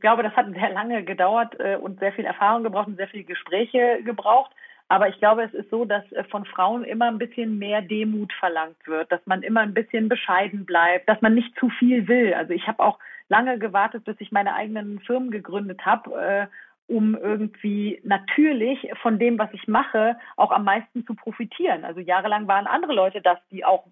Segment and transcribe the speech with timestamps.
[0.00, 3.08] Ich glaube, das hat sehr lange gedauert äh, und sehr viel Erfahrung gebraucht und sehr
[3.08, 4.50] viele Gespräche gebraucht.
[4.88, 8.32] Aber ich glaube, es ist so, dass äh, von Frauen immer ein bisschen mehr Demut
[8.32, 12.32] verlangt wird, dass man immer ein bisschen bescheiden bleibt, dass man nicht zu viel will.
[12.32, 16.46] Also ich habe auch lange gewartet, bis ich meine eigenen Firmen gegründet habe, äh,
[16.90, 21.84] um irgendwie natürlich von dem, was ich mache, auch am meisten zu profitieren.
[21.84, 23.84] Also jahrelang waren andere Leute das, die auch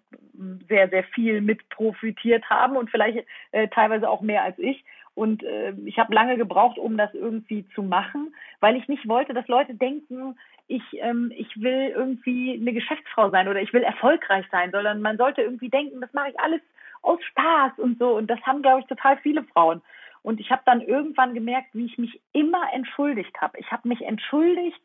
[0.69, 4.85] sehr, sehr viel mit profitiert haben und vielleicht äh, teilweise auch mehr als ich.
[5.19, 9.35] Und äh, ich habe lange gebraucht, um das irgendwie zu machen, weil ich nicht wollte,
[9.35, 10.39] dass Leute denken,
[10.69, 15.17] ich, ähm, ich will irgendwie eine Geschäftsfrau sein oder ich will erfolgreich sein, sondern man
[15.17, 16.61] sollte irgendwie denken, das mache ich alles
[17.03, 18.17] aus Spaß und so.
[18.17, 19.83] Und das haben, glaube ich, total viele Frauen.
[20.23, 23.59] Und ich habe dann irgendwann gemerkt, wie ich mich immer entschuldigt habe.
[23.59, 24.85] Ich habe mich entschuldigt,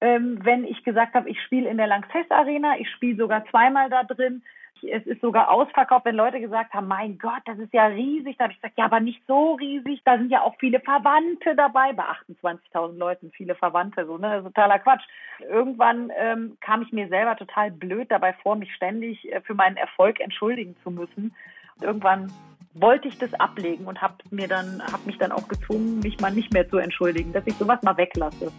[0.00, 3.90] ähm, wenn ich gesagt habe, ich spiele in der Lanxess Arena, ich spiele sogar zweimal
[3.90, 4.44] da drin
[4.84, 8.36] es ist sogar ausverkauft, wenn Leute gesagt haben, mein Gott, das ist ja riesig.
[8.36, 10.02] Da habe ich gesagt, ja, aber nicht so riesig.
[10.04, 11.92] Da sind ja auch viele Verwandte dabei.
[11.92, 12.04] Bei
[12.42, 14.42] 28.000 Leuten viele Verwandte, so, ne?
[14.42, 15.04] Totaler Quatsch.
[15.40, 19.76] Irgendwann ähm, kam ich mir selber total blöd dabei vor, mich ständig äh, für meinen
[19.76, 21.34] Erfolg entschuldigen zu müssen.
[21.80, 22.32] irgendwann
[22.74, 26.52] wollte ich das ablegen und habe mir habe mich dann auch gezwungen, mich mal nicht
[26.52, 28.50] mehr zu entschuldigen, dass ich sowas mal weglasse.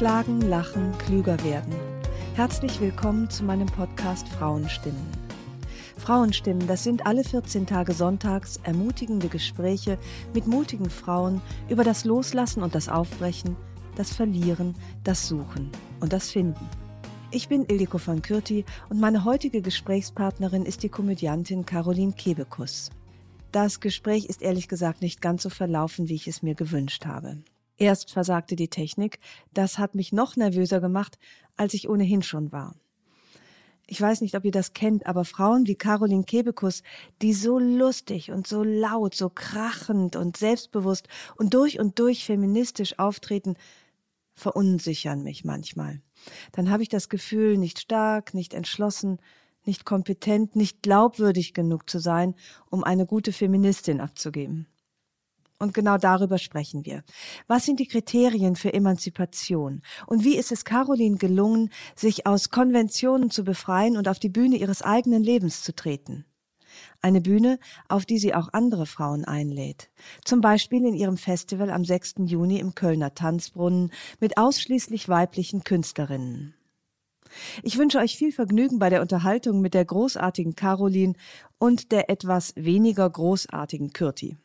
[0.00, 1.74] Klagen, lachen, klüger werden.
[2.34, 5.06] Herzlich willkommen zu meinem Podcast Frauenstimmen.
[5.98, 9.98] Frauenstimmen, das sind alle 14 Tage sonntags ermutigende Gespräche
[10.32, 13.58] mit mutigen Frauen über das Loslassen und das Aufbrechen,
[13.94, 16.66] das Verlieren, das Suchen und das Finden.
[17.30, 22.88] Ich bin Ildiko von Kürti und meine heutige Gesprächspartnerin ist die Komödiantin Caroline Kebekus.
[23.52, 27.36] Das Gespräch ist ehrlich gesagt nicht ganz so verlaufen, wie ich es mir gewünscht habe.
[27.80, 29.18] Erst versagte die Technik,
[29.54, 31.18] das hat mich noch nervöser gemacht,
[31.56, 32.76] als ich ohnehin schon war.
[33.86, 36.82] Ich weiß nicht, ob ihr das kennt, aber Frauen wie Caroline Kebekus,
[37.22, 42.98] die so lustig und so laut, so krachend und selbstbewusst und durch und durch feministisch
[42.98, 43.56] auftreten,
[44.34, 46.02] verunsichern mich manchmal.
[46.52, 49.20] Dann habe ich das Gefühl, nicht stark, nicht entschlossen,
[49.64, 52.34] nicht kompetent, nicht glaubwürdig genug zu sein,
[52.68, 54.66] um eine gute Feministin abzugeben.
[55.60, 57.04] Und genau darüber sprechen wir.
[57.46, 59.82] Was sind die Kriterien für Emanzipation?
[60.06, 64.56] Und wie ist es Caroline gelungen, sich aus Konventionen zu befreien und auf die Bühne
[64.56, 66.24] ihres eigenen Lebens zu treten?
[67.02, 69.90] Eine Bühne, auf die sie auch andere Frauen einlädt.
[70.24, 72.14] Zum Beispiel in ihrem Festival am 6.
[72.24, 76.54] Juni im Kölner Tanzbrunnen mit ausschließlich weiblichen Künstlerinnen.
[77.62, 81.14] Ich wünsche euch viel Vergnügen bei der Unterhaltung mit der großartigen Caroline
[81.58, 84.38] und der etwas weniger großartigen Kürti.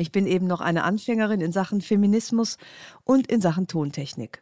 [0.00, 2.56] Ich bin eben noch eine Anfängerin in Sachen Feminismus
[3.04, 4.40] und in Sachen Tontechnik.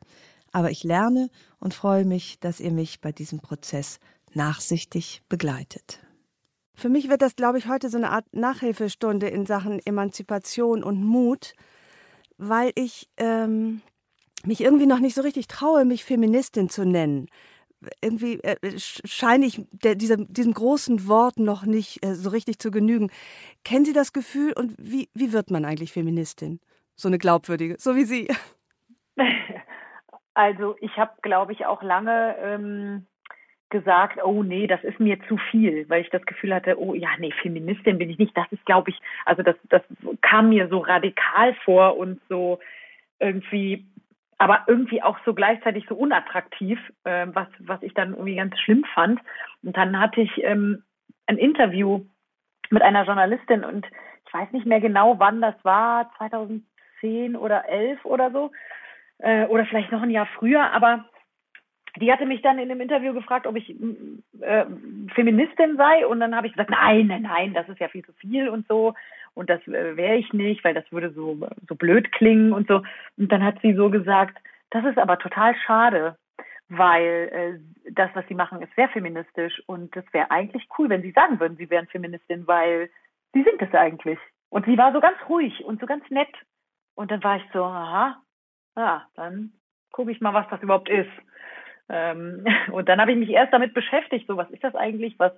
[0.52, 3.98] Aber ich lerne und freue mich, dass ihr mich bei diesem Prozess
[4.34, 5.98] nachsichtig begleitet.
[6.74, 11.02] Für mich wird das, glaube ich, heute so eine Art Nachhilfestunde in Sachen Emanzipation und
[11.02, 11.54] Mut,
[12.36, 13.80] weil ich ähm,
[14.44, 17.26] mich irgendwie noch nicht so richtig traue, mich Feministin zu nennen
[18.02, 22.70] irgendwie äh, scheine ich der, dieser, diesem großen Wort noch nicht äh, so richtig zu
[22.70, 23.10] genügen.
[23.64, 26.60] Kennen Sie das Gefühl und wie, wie wird man eigentlich Feministin?
[26.96, 28.28] So eine glaubwürdige, so wie Sie.
[30.34, 33.06] Also ich habe, glaube ich, auch lange ähm,
[33.70, 37.08] gesagt, oh nee, das ist mir zu viel, weil ich das Gefühl hatte, oh ja,
[37.18, 38.36] nee, Feministin bin ich nicht.
[38.36, 39.82] Das ist, glaube ich, also das, das
[40.20, 42.60] kam mir so radikal vor und so
[43.18, 43.84] irgendwie
[44.38, 48.84] aber irgendwie auch so gleichzeitig so unattraktiv, äh, was, was ich dann irgendwie ganz schlimm
[48.94, 49.20] fand.
[49.62, 50.84] Und dann hatte ich ähm,
[51.26, 52.06] ein Interview
[52.70, 53.86] mit einer Journalistin und
[54.26, 58.52] ich weiß nicht mehr genau, wann das war, 2010 oder 11 oder so,
[59.18, 61.06] äh, oder vielleicht noch ein Jahr früher, aber
[61.96, 63.70] die hatte mich dann in dem Interview gefragt, ob ich
[64.40, 64.66] äh,
[65.14, 68.12] Feministin sei und dann habe ich gesagt, nein, nein, nein, das ist ja viel zu
[68.12, 68.94] viel und so
[69.34, 72.82] und das äh, wäre ich nicht, weil das würde so, so blöd klingen und so.
[73.16, 74.38] Und dann hat sie so gesagt,
[74.70, 76.16] das ist aber total schade,
[76.68, 81.02] weil äh, das, was sie machen, ist sehr feministisch und das wäre eigentlich cool, wenn
[81.02, 82.90] sie sagen würden, sie wären Feministin, weil
[83.32, 84.18] sie sind es eigentlich.
[84.50, 86.34] Und sie war so ganz ruhig und so ganz nett.
[86.94, 88.20] Und dann war ich so, aha,
[88.76, 89.52] ja, dann
[89.92, 91.10] gucke ich mal, was das überhaupt ist.
[91.88, 95.32] Ähm, und dann habe ich mich erst damit beschäftigt, so was ist das eigentlich, was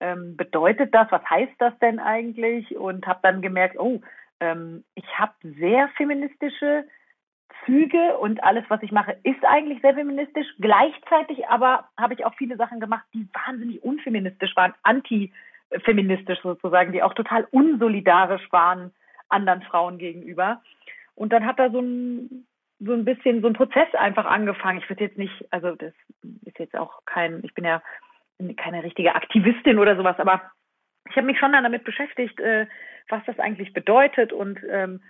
[0.00, 2.76] ähm, bedeutet das, was heißt das denn eigentlich?
[2.76, 4.00] Und habe dann gemerkt, oh,
[4.40, 6.84] ähm, ich habe sehr feministische
[7.64, 10.46] Züge und alles, was ich mache, ist eigentlich sehr feministisch.
[10.58, 17.02] Gleichzeitig aber habe ich auch viele Sachen gemacht, die wahnsinnig unfeministisch waren, antifeministisch sozusagen, die
[17.02, 18.92] auch total unsolidarisch waren
[19.28, 20.62] anderen Frauen gegenüber.
[21.14, 22.46] Und dann hat da so ein
[22.80, 24.78] so ein bisschen so ein Prozess einfach angefangen.
[24.78, 25.92] Ich würde jetzt nicht, also das
[26.46, 27.82] ist jetzt auch kein, ich bin ja
[28.56, 30.42] keine richtige Aktivistin oder sowas, aber
[31.08, 32.66] ich habe mich schon dann damit beschäftigt, äh,
[33.08, 35.00] was das eigentlich bedeutet und ähm,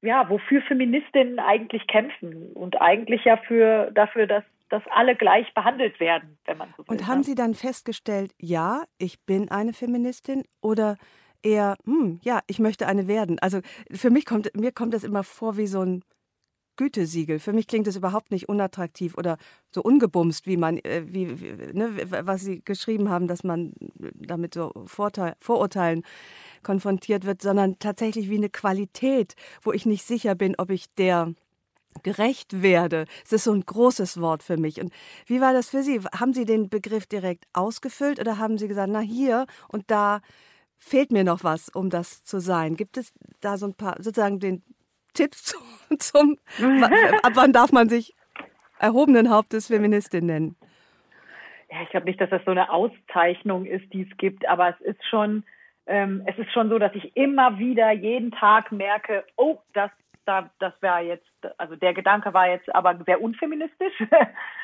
[0.00, 6.00] ja, wofür Feministinnen eigentlich kämpfen und eigentlich ja für dafür, dass dass alle gleich behandelt
[6.00, 6.86] werden, wenn man so will.
[6.88, 7.24] Und haben ne?
[7.24, 10.96] Sie dann festgestellt, ja, ich bin eine Feministin oder
[11.42, 13.38] eher, hm, ja, ich möchte eine werden?
[13.40, 13.60] Also
[13.90, 16.02] für mich kommt mir kommt das immer vor wie so ein
[16.76, 17.38] Gütesiegel.
[17.38, 19.36] Für mich klingt es überhaupt nicht unattraktiv oder
[19.70, 23.72] so ungebumst, wie man, äh, wie, wie ne, was Sie geschrieben haben, dass man
[24.14, 26.02] damit so Vorteil, Vorurteilen
[26.62, 31.34] konfrontiert wird, sondern tatsächlich wie eine Qualität, wo ich nicht sicher bin, ob ich der
[32.02, 33.06] gerecht werde.
[33.24, 34.80] Es ist so ein großes Wort für mich.
[34.80, 34.92] Und
[35.26, 36.00] wie war das für Sie?
[36.00, 40.20] Haben Sie den Begriff direkt ausgefüllt oder haben Sie gesagt, na hier und da
[40.78, 42.76] fehlt mir noch was, um das zu sein?
[42.76, 44.62] Gibt es da so ein paar, sozusagen den
[45.14, 45.62] Tipp zum,
[45.98, 46.38] zum
[47.22, 48.14] ab wann darf man sich
[48.78, 50.56] erhobenen Hauptes Feministin nennen?
[51.70, 54.80] Ja, ich glaube nicht, dass das so eine Auszeichnung ist, die es gibt, aber es
[54.82, 55.44] ist schon,
[55.86, 59.90] ähm, es ist schon so, dass ich immer wieder jeden Tag merke, oh, das
[60.24, 61.26] da, das wäre jetzt,
[61.58, 63.94] also der Gedanke war jetzt aber sehr unfeministisch.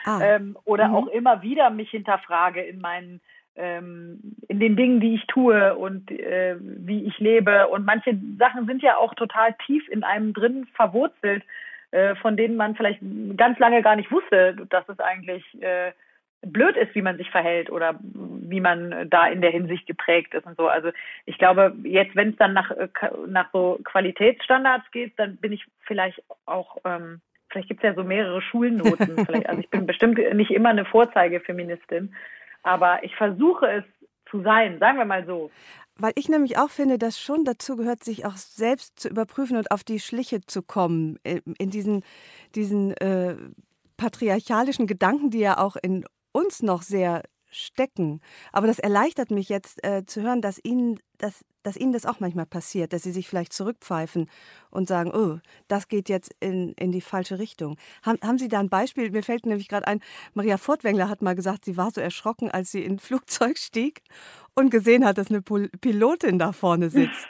[0.05, 0.21] Ah.
[0.23, 0.95] ähm, oder mhm.
[0.95, 3.21] auch immer wieder mich hinterfrage in meinen,
[3.59, 7.69] ähm, in den Dingen, die ich tue und äh, wie ich lebe.
[7.69, 11.43] Und manche Sachen sind ja auch total tief in einem drin verwurzelt,
[11.91, 13.01] äh, von denen man vielleicht
[13.37, 15.93] ganz lange gar nicht wusste, dass es eigentlich äh,
[16.43, 20.47] blöd ist, wie man sich verhält oder wie man da in der Hinsicht geprägt ist
[20.47, 20.69] und so.
[20.69, 20.91] Also
[21.27, 22.89] ich glaube, jetzt, wenn es dann nach, äh,
[23.27, 27.21] nach so Qualitätsstandards geht, dann bin ich vielleicht auch, ähm,
[27.51, 29.17] vielleicht gibt es ja so mehrere Schulnoten.
[29.27, 32.15] vielleicht, also ich bin bestimmt nicht immer eine Vorzeigefeministin,
[32.63, 33.85] aber ich versuche es
[34.31, 35.51] zu sein, sagen wir mal so.
[35.97, 39.71] Weil ich nämlich auch finde, dass schon dazu gehört, sich auch selbst zu überprüfen und
[39.73, 42.05] auf die Schliche zu kommen, in diesen,
[42.55, 43.37] diesen äh,
[43.97, 48.21] patriarchalischen Gedanken, die ja auch in uns noch sehr stecken.
[48.53, 52.21] Aber das erleichtert mich jetzt äh, zu hören, dass Ihnen, dass, dass Ihnen das auch
[52.21, 54.29] manchmal passiert, dass Sie sich vielleicht zurückpfeifen
[54.71, 57.77] und sagen, oh, das geht jetzt in, in die falsche Richtung.
[58.03, 59.11] Haben, haben Sie da ein Beispiel?
[59.11, 60.01] Mir fällt nämlich gerade ein,
[60.35, 64.03] Maria Fortwängler hat mal gesagt, sie war so erschrocken, als sie in ein Flugzeug stieg
[64.55, 67.29] und gesehen hat, dass eine Pilotin da vorne sitzt.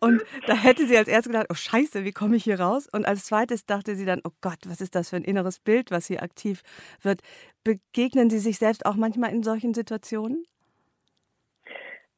[0.00, 2.88] Und da hätte sie als erstes gedacht, oh Scheiße, wie komme ich hier raus?
[2.92, 5.90] Und als zweites dachte sie dann, oh Gott, was ist das für ein inneres Bild,
[5.90, 6.62] was hier aktiv
[7.02, 7.20] wird.
[7.64, 10.44] Begegnen Sie sich selbst auch manchmal in solchen Situationen?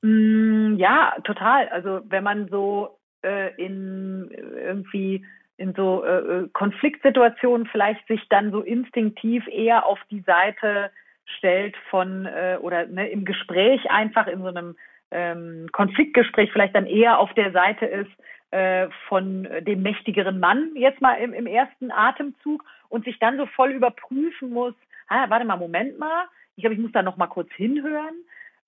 [0.02, 1.68] Mm, ja, total.
[1.68, 5.24] Also wenn man so äh, in irgendwie
[5.56, 10.90] in so äh, äh, Konfliktsituationen vielleicht sich dann so instinktiv eher auf die Seite
[11.36, 14.76] stellt von äh, oder ne, im Gespräch einfach in so einem
[15.10, 18.10] ähm, Konfliktgespräch vielleicht dann eher auf der Seite ist
[18.50, 23.46] äh, von dem mächtigeren Mann jetzt mal im, im ersten Atemzug und sich dann so
[23.46, 24.74] voll überprüfen muss,
[25.08, 26.26] ah, warte mal, Moment mal,
[26.56, 28.14] ich glaube, ich muss da noch mal kurz hinhören.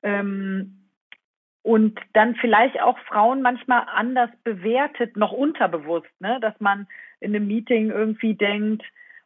[0.02, 0.78] Ähm,
[1.62, 6.38] und dann vielleicht auch Frauen manchmal anders bewertet, noch unterbewusst, ne?
[6.40, 6.88] dass man
[7.20, 8.84] in einem Meeting irgendwie denkt,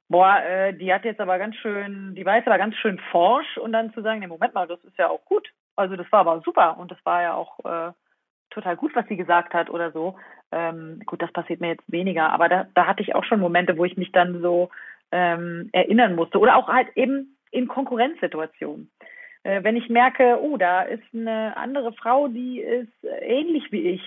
[0.08, 3.56] boah, äh, die hat jetzt aber ganz schön, die war jetzt aber ganz schön forsch
[3.56, 5.50] und dann zu sagen, nee, Moment mal, das ist ja auch gut.
[5.76, 7.92] Also das war aber super und das war ja auch äh,
[8.50, 10.16] total gut, was sie gesagt hat oder so.
[10.52, 13.76] Ähm, gut, das passiert mir jetzt weniger, aber da, da hatte ich auch schon Momente,
[13.76, 14.70] wo ich mich dann so
[15.12, 18.90] ähm, erinnern musste oder auch halt eben in Konkurrenzsituationen.
[19.42, 24.02] Äh, wenn ich merke, oh, da ist eine andere Frau, die ist ähnlich wie ich,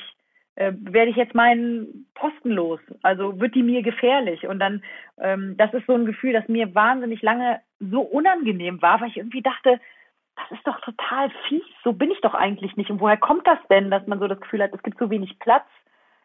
[0.56, 2.80] äh, werde ich jetzt meinen Posten los?
[3.02, 4.48] Also wird die mir gefährlich?
[4.48, 4.84] Und dann,
[5.18, 9.18] ähm, das ist so ein Gefühl, das mir wahnsinnig lange so unangenehm war, weil ich
[9.18, 9.80] irgendwie dachte,
[10.40, 12.90] das ist doch total fies, so bin ich doch eigentlich nicht.
[12.90, 15.40] Und woher kommt das denn, dass man so das Gefühl hat, es gibt so wenig
[15.40, 15.66] Platz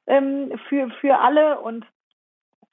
[0.07, 1.85] ähm, für, für alle und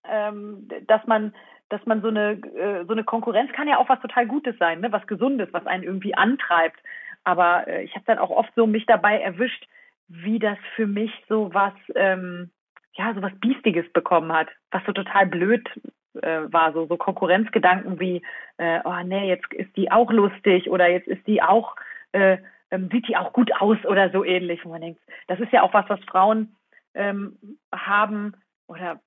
[0.04, 1.34] ähm, dass man
[1.70, 4.82] dass man so eine äh, so eine Konkurrenz kann ja auch was total Gutes sein,
[4.82, 4.92] ne?
[4.92, 6.80] was Gesundes, was einen irgendwie antreibt.
[7.24, 9.68] Aber äh, ich habe dann auch oft so mich dabei erwischt,
[10.08, 12.52] wie das für mich so was, ähm,
[12.94, 15.68] ja, so was Biestiges bekommen hat, was so total blöd
[16.16, 18.22] äh, war, so, so Konkurrenzgedanken wie,
[18.58, 21.76] äh, oh nee, jetzt ist die auch lustig oder jetzt ist die auch,
[22.12, 22.38] äh,
[22.72, 25.62] ähm, sieht die auch gut aus oder so ähnlich, wo man denkt, das ist ja
[25.64, 26.56] auch was, was Frauen
[26.94, 27.38] ähm,
[27.74, 28.34] haben
[28.68, 29.00] oder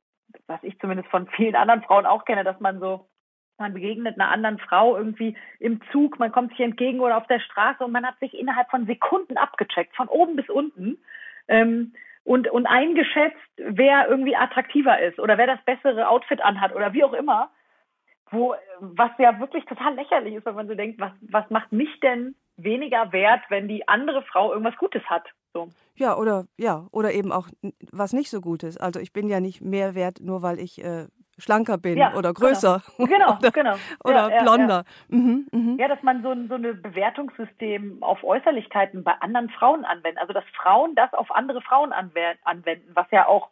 [0.47, 3.09] was ich zumindest von vielen anderen Frauen auch kenne, dass man so
[3.59, 7.41] man begegnet einer anderen Frau irgendwie im Zug, man kommt sich entgegen oder auf der
[7.41, 10.99] Straße und man hat sich innerhalb von Sekunden abgecheckt, von oben bis unten.
[11.47, 11.93] Ähm,
[12.25, 17.05] und, und eingeschätzt, wer irgendwie attraktiver ist oder wer das bessere Outfit anhat oder wie
[17.05, 17.51] auch immer.
[18.31, 22.01] Wo, was ja wirklich total lächerlich ist, wenn man so denkt, was, was macht mich
[22.01, 25.25] denn weniger wert, wenn die andere Frau irgendwas Gutes hat?
[25.55, 25.69] So.
[25.95, 27.49] Ja, oder ja, oder eben auch
[27.93, 28.77] was nicht so Gutes.
[28.77, 31.07] Also ich bin ja nicht mehr wert, nur weil ich äh,
[31.39, 32.83] schlanker bin ja, oder größer.
[32.99, 33.39] Genau, genau.
[33.39, 33.77] oder, genau.
[34.05, 34.85] oder ja, blonder.
[35.09, 35.77] Ja, mhm, mhm.
[35.79, 40.21] ja, dass man so ein, so ein Bewertungssystem auf Äußerlichkeiten bei anderen Frauen anwendet.
[40.21, 43.51] Also dass Frauen das auf andere Frauen anwenden, was ja auch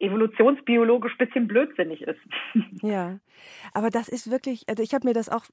[0.00, 2.20] evolutionsbiologisch ein bisschen blödsinnig ist.
[2.82, 3.18] Ja,
[3.74, 5.44] aber das ist wirklich, also ich habe mir das auch,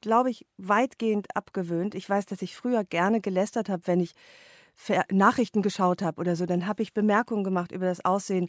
[0.00, 1.96] glaube ich, weitgehend abgewöhnt.
[1.96, 4.14] Ich weiß, dass ich früher gerne gelästert habe, wenn ich
[5.10, 8.48] Nachrichten geschaut habe oder so, dann habe ich Bemerkungen gemacht über das Aussehen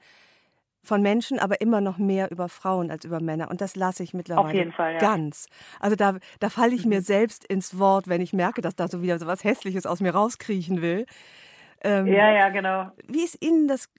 [0.82, 3.50] von Menschen, aber immer noch mehr über Frauen als über Männer.
[3.50, 5.00] Und das lasse ich mittlerweile Fall, ja.
[5.00, 5.48] ganz.
[5.80, 6.90] Also da, da falle ich mhm.
[6.90, 10.00] mir selbst ins Wort, wenn ich merke, dass da so wieder so was Hässliches aus
[10.00, 11.06] mir rauskriechen will.
[11.82, 12.92] Ähm, ja, ja, genau.
[13.08, 13.90] Wie ist Ihnen das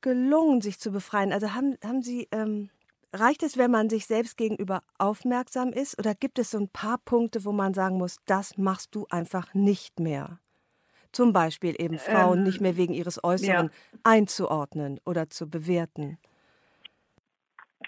[0.00, 1.32] gelungen, sich zu befreien?
[1.32, 2.70] Also haben, haben Sie, ähm,
[3.12, 5.98] reicht es, wenn man sich selbst gegenüber aufmerksam ist?
[5.98, 9.54] Oder gibt es so ein paar Punkte, wo man sagen muss, das machst du einfach
[9.54, 10.38] nicht mehr?
[11.12, 13.98] Zum Beispiel eben Frauen ähm, nicht mehr wegen ihres Äußeren ja.
[14.02, 16.18] einzuordnen oder zu bewerten.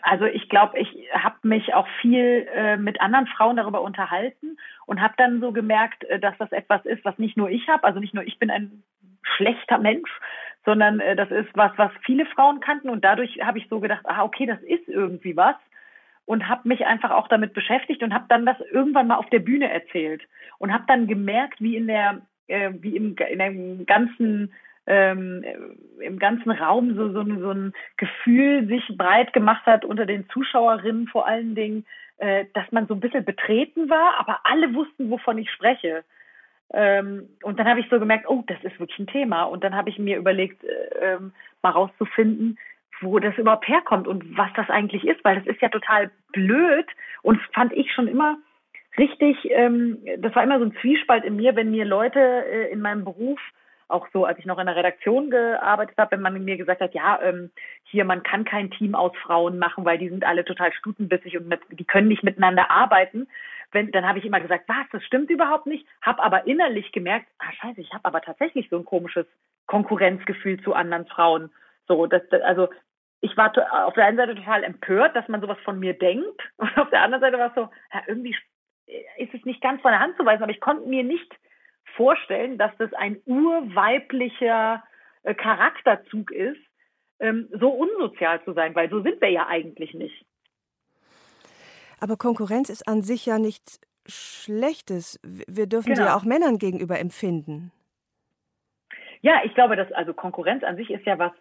[0.02, 5.00] Also ich glaube, ich habe mich auch viel äh, mit anderen Frauen darüber unterhalten und
[5.00, 7.84] habe dann so gemerkt, äh, dass das etwas ist, was nicht nur ich habe.
[7.84, 8.82] Also nicht nur ich bin ein
[9.22, 10.10] schlechter Mensch,
[10.64, 12.90] sondern äh, das ist was, was viele Frauen kannten.
[12.90, 15.56] Und dadurch habe ich so gedacht, ah, okay, das ist irgendwie was.
[16.26, 19.40] Und habe mich einfach auch damit beschäftigt und habe dann das irgendwann mal auf der
[19.40, 20.22] Bühne erzählt.
[20.58, 24.52] Und habe dann gemerkt, wie in der, äh, wie im, in dem ganzen
[24.86, 25.44] ähm,
[26.00, 31.08] im ganzen Raum so, so, so ein Gefühl sich breit gemacht hat unter den Zuschauerinnen
[31.08, 31.86] vor allen Dingen,
[32.18, 36.04] äh, dass man so ein bisschen betreten war, aber alle wussten, wovon ich spreche.
[36.72, 39.44] Ähm, und dann habe ich so gemerkt, oh, das ist wirklich ein Thema.
[39.44, 41.32] Und dann habe ich mir überlegt, äh, ähm,
[41.62, 42.58] mal rauszufinden,
[43.00, 46.86] wo das überhaupt herkommt und was das eigentlich ist, weil das ist ja total blöd
[47.22, 48.36] und fand ich schon immer
[48.98, 52.80] richtig, ähm, das war immer so ein Zwiespalt in mir, wenn mir Leute äh, in
[52.80, 53.40] meinem Beruf
[53.86, 56.94] auch so, als ich noch in der Redaktion gearbeitet habe, wenn man mir gesagt hat,
[56.94, 57.50] ja, ähm,
[57.84, 61.48] hier, man kann kein Team aus Frauen machen, weil die sind alle total stutenbissig und
[61.48, 63.26] mit, die können nicht miteinander arbeiten
[63.74, 67.26] wenn, dann habe ich immer gesagt, was, das stimmt überhaupt nicht, habe aber innerlich gemerkt,
[67.38, 69.26] ah scheiße, ich habe aber tatsächlich so ein komisches
[69.66, 71.50] Konkurrenzgefühl zu anderen Frauen.
[71.88, 72.68] So, das, das also
[73.20, 73.52] ich war
[73.86, 77.02] auf der einen Seite total empört, dass man sowas von mir denkt und auf der
[77.02, 78.36] anderen Seite war es so, ja, irgendwie
[79.18, 81.32] ist es nicht ganz von der Hand zu weisen, aber ich konnte mir nicht
[81.96, 84.82] vorstellen, dass das ein urweiblicher
[85.22, 86.60] äh, Charakterzug ist,
[87.20, 90.24] ähm, so unsozial zu sein, weil so sind wir ja eigentlich nicht.
[92.00, 95.18] Aber Konkurrenz ist an sich ja nichts Schlechtes.
[95.22, 95.96] Wir dürfen genau.
[95.96, 97.72] sie ja auch Männern gegenüber empfinden.
[99.22, 101.32] Ja, ich glaube, dass also Konkurrenz an sich ist ja was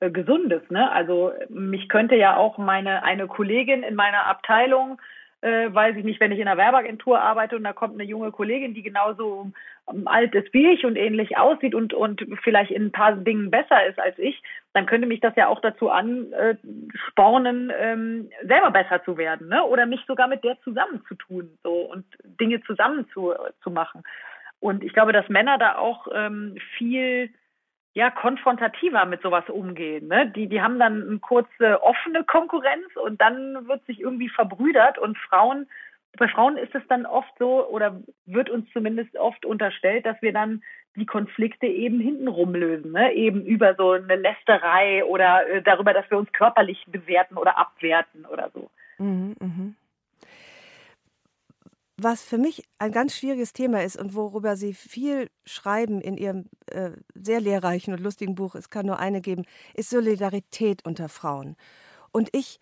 [0.00, 0.62] äh, Gesundes.
[0.70, 0.90] Ne?
[0.90, 5.00] Also mich könnte ja auch meine eine Kollegin in meiner Abteilung
[5.40, 8.32] äh, weiß ich nicht, wenn ich in einer Werbeagentur arbeite und da kommt eine junge
[8.32, 9.52] Kollegin, die genauso
[9.90, 13.50] ähm, alt ist wie ich und ähnlich aussieht und, und vielleicht in ein paar Dingen
[13.50, 14.42] besser ist als ich,
[14.72, 19.64] dann könnte mich das ja auch dazu anspornen, ähm, selber besser zu werden, ne?
[19.64, 22.04] Oder mich sogar mit der zusammenzutun so und
[22.40, 24.02] Dinge zusammen zu, zu machen.
[24.60, 27.30] Und ich glaube, dass Männer da auch ähm, viel
[27.98, 30.06] ja, konfrontativer mit sowas umgehen.
[30.06, 30.30] Ne?
[30.30, 35.18] Die, die haben dann eine kurze offene Konkurrenz und dann wird sich irgendwie verbrüdert und
[35.18, 35.66] Frauen,
[36.16, 40.32] bei Frauen ist es dann oft so oder wird uns zumindest oft unterstellt, dass wir
[40.32, 40.62] dann
[40.94, 43.14] die Konflikte eben hintenrum lösen, ne?
[43.14, 48.26] eben über so eine Lästerei oder äh, darüber, dass wir uns körperlich bewerten oder abwerten
[48.26, 48.70] oder so.
[48.98, 49.72] Mhm, mh.
[52.00, 56.44] Was für mich ein ganz schwieriges Thema ist und worüber Sie viel schreiben in Ihrem
[56.66, 61.56] äh, sehr lehrreichen und lustigen Buch, es kann nur eine geben, ist Solidarität unter Frauen.
[62.12, 62.60] Und ich,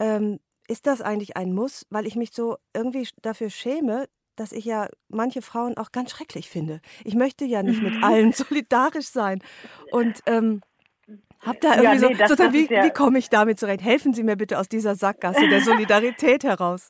[0.00, 4.64] ähm, ist das eigentlich ein Muss, weil ich mich so irgendwie dafür schäme, dass ich
[4.64, 6.80] ja manche Frauen auch ganz schrecklich finde.
[7.04, 9.42] Ich möchte ja nicht mit allen solidarisch sein.
[9.90, 10.62] Und ähm,
[11.40, 13.58] hab da irgendwie ja, nee, so, das, so das wie, ja wie komme ich damit
[13.58, 13.82] zurecht?
[13.82, 16.88] Helfen Sie mir bitte aus dieser Sackgasse der Solidarität heraus.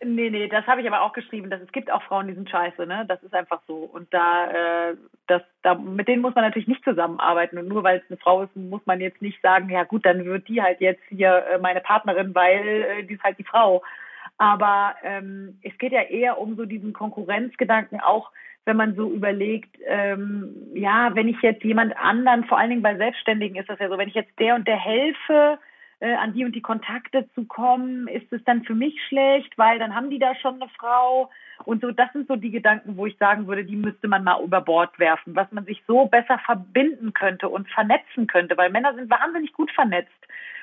[0.00, 2.48] Nee, nee, das habe ich aber auch geschrieben, dass es gibt auch Frauen, die sind
[2.48, 3.04] scheiße, ne?
[3.08, 3.78] Das ist einfach so.
[3.78, 7.58] Und da, äh, das, da, mit denen muss man natürlich nicht zusammenarbeiten.
[7.58, 10.24] Und nur weil es eine Frau ist, muss man jetzt nicht sagen, ja gut, dann
[10.24, 13.82] wird die halt jetzt hier äh, meine Partnerin, weil äh, die ist halt die Frau.
[14.36, 18.30] Aber ähm, es geht ja eher um so diesen Konkurrenzgedanken, auch
[18.66, 22.96] wenn man so überlegt, ähm, ja, wenn ich jetzt jemand anderen, vor allen Dingen bei
[22.96, 25.58] Selbstständigen ist das ja so, wenn ich jetzt der und der helfe,
[26.00, 29.78] äh, an die und die Kontakte zu kommen, ist es dann für mich schlecht, weil
[29.78, 31.30] dann haben die da schon eine Frau.
[31.64, 34.42] Und so, das sind so die Gedanken, wo ich sagen würde, die müsste man mal
[34.42, 38.94] über Bord werfen, was man sich so besser verbinden könnte und vernetzen könnte, weil Männer
[38.94, 40.12] sind wahnsinnig gut vernetzt.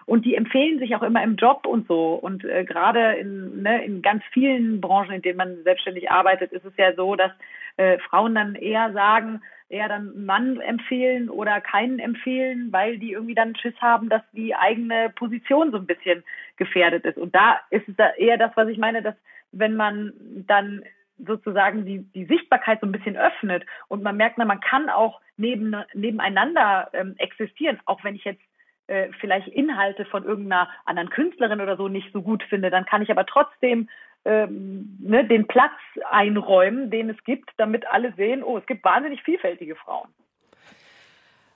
[0.06, 2.14] und die empfehlen sich auch immer im Job und so.
[2.14, 6.66] Und äh, gerade in, ne, in ganz vielen Branchen, in denen man selbstständig arbeitet, ist
[6.66, 7.32] es ja so, dass
[7.78, 13.36] äh, Frauen dann eher sagen, eher dann Mann empfehlen oder keinen empfehlen, weil die irgendwie
[13.36, 16.24] dann Schiss haben, dass die eigene Position so ein bisschen
[16.58, 17.18] gefährdet ist.
[17.18, 19.16] Und da ist es eher das, was ich meine, dass
[19.52, 20.14] wenn man
[20.48, 20.84] dann
[21.18, 25.22] sozusagen die, die Sichtbarkeit so ein bisschen öffnet und man merkt, na, man kann auch
[25.38, 28.42] neben, nebeneinander ähm, existieren, auch wenn ich jetzt
[28.88, 33.02] äh, vielleicht Inhalte von irgendeiner anderen Künstlerin oder so nicht so gut finde, dann kann
[33.02, 33.90] ich aber trotzdem
[34.26, 35.72] ähm, ne, den Platz
[36.10, 40.10] einräumen, den es gibt, damit alle sehen, oh, es gibt wahnsinnig vielfältige Frauen.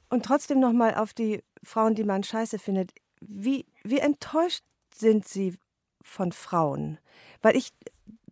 [0.09, 2.91] Und trotzdem nochmal auf die Frauen, die man scheiße findet.
[3.21, 5.55] Wie, wie enttäuscht sind Sie
[6.01, 6.99] von Frauen?
[7.41, 7.71] Weil ich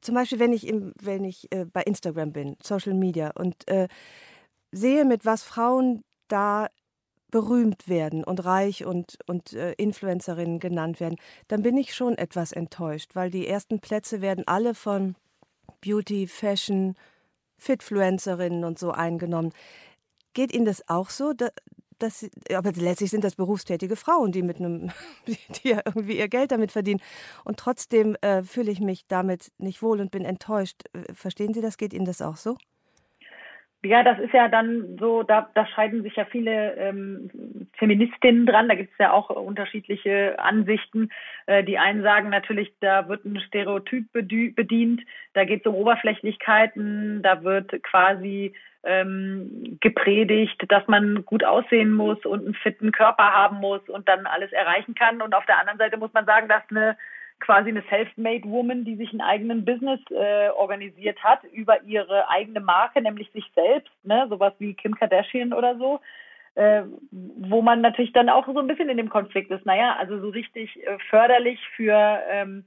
[0.01, 3.87] zum Beispiel, wenn ich, im, wenn ich äh, bei Instagram bin, Social Media, und äh,
[4.71, 6.67] sehe, mit was Frauen da
[7.31, 11.17] berühmt werden und reich und, und äh, Influencerinnen genannt werden,
[11.47, 15.15] dann bin ich schon etwas enttäuscht, weil die ersten Plätze werden alle von
[15.81, 16.95] Beauty, Fashion,
[17.57, 19.51] Fitfluencerinnen und so eingenommen.
[20.33, 21.33] Geht Ihnen das auch so?
[21.33, 21.49] Da,
[21.99, 24.91] dass, aber letztlich sind das berufstätige Frauen, die mit einem,
[25.27, 27.01] die ja irgendwie ihr Geld damit verdienen.
[27.43, 30.83] Und trotzdem äh, fühle ich mich damit nicht wohl und bin enttäuscht.
[30.93, 31.77] Äh, verstehen Sie das?
[31.77, 32.57] Geht Ihnen das auch so?
[33.83, 37.29] Ja, das ist ja dann so, da, da scheiden sich ja viele ähm,
[37.77, 38.67] Feministinnen dran.
[38.67, 41.09] Da gibt es ja auch unterschiedliche Ansichten.
[41.45, 45.01] Äh, die einen sagen natürlich, da wird ein Stereotyp bedient,
[45.33, 48.53] da geht es um Oberflächlichkeiten, da wird quasi
[48.83, 54.25] ähm, gepredigt, dass man gut aussehen muss und einen fitten Körper haben muss und dann
[54.25, 55.21] alles erreichen kann.
[55.21, 56.97] Und auf der anderen Seite muss man sagen, dass eine
[57.39, 62.59] quasi eine self-made Woman, die sich einen eigenen Business äh, organisiert hat über ihre eigene
[62.59, 65.99] Marke, nämlich sich selbst, ne, sowas wie Kim Kardashian oder so,
[66.55, 69.65] äh, wo man natürlich dann auch so ein bisschen in dem Konflikt ist.
[69.65, 72.65] Naja, also so richtig äh, förderlich für ähm,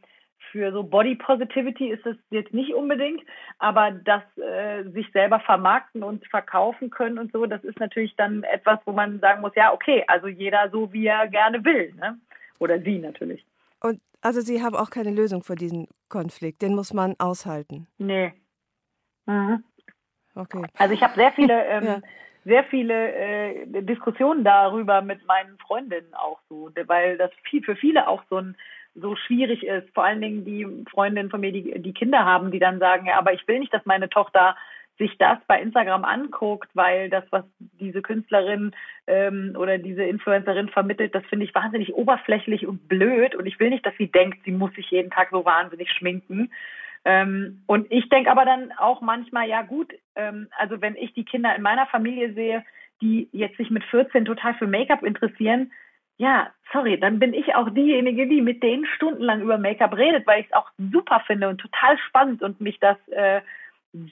[0.51, 3.23] für so Body Positivity ist es jetzt nicht unbedingt,
[3.59, 8.43] aber das äh, sich selber vermarkten und verkaufen können und so, das ist natürlich dann
[8.43, 12.19] etwas, wo man sagen muss, ja, okay, also jeder so, wie er gerne will, ne?
[12.59, 13.45] Oder sie natürlich.
[13.81, 16.63] Und also Sie haben auch keine Lösung für diesen Konflikt.
[16.63, 17.87] Den muss man aushalten.
[17.99, 18.33] Nee.
[19.27, 19.65] Mhm.
[20.35, 20.63] Okay.
[20.79, 22.01] Also ich habe sehr viele, ähm, ja.
[22.45, 28.09] sehr viele äh, Diskussionen darüber mit meinen Freundinnen auch so, weil das viel für viele
[28.09, 28.57] auch so ein
[28.95, 29.89] so schwierig ist.
[29.95, 33.19] Vor allen Dingen die Freundinnen von mir, die, die Kinder haben, die dann sagen, ja,
[33.19, 34.57] aber ich will nicht, dass meine Tochter
[35.01, 38.73] sich das bei Instagram anguckt, weil das, was diese Künstlerin
[39.07, 43.71] ähm, oder diese Influencerin vermittelt, das finde ich wahnsinnig oberflächlich und blöd und ich will
[43.71, 46.53] nicht, dass sie denkt, sie muss sich jeden Tag so wahnsinnig schminken.
[47.07, 51.25] Ähm, und ich denke aber dann auch manchmal, ja gut, ähm, also wenn ich die
[51.25, 52.63] Kinder in meiner Familie sehe,
[53.01, 55.73] die jetzt sich mit 14 total für Make-up interessieren,
[56.19, 60.43] ja, sorry, dann bin ich auch diejenige, die mit denen stundenlang über Make-up redet, weil
[60.43, 63.41] ich es auch super finde und total spannend und mich das äh,